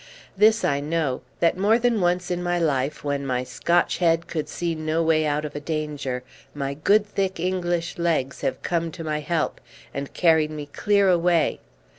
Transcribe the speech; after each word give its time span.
This 0.35 0.65
I 0.65 0.79
know, 0.79 1.21
that 1.41 1.59
more 1.59 1.77
than 1.77 2.01
once 2.01 2.31
in 2.31 2.41
my 2.41 2.57
life, 2.57 3.03
when 3.03 3.23
my 3.23 3.43
Scotch 3.43 3.99
head 3.99 4.25
could 4.25 4.49
see 4.49 4.73
no 4.73 5.03
way 5.03 5.27
out 5.27 5.45
of 5.45 5.55
a 5.55 5.59
danger, 5.59 6.23
my 6.55 6.73
good 6.73 7.05
thick 7.05 7.39
English 7.39 7.99
legs 7.99 8.41
have 8.41 8.63
come 8.63 8.89
to 8.93 9.03
my 9.03 9.19
help, 9.19 9.61
and 9.93 10.11
carried 10.15 10.49
me 10.49 10.65
clear 10.65 11.07
away. 11.07 11.59